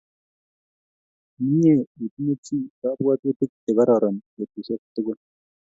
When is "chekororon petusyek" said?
3.63-4.81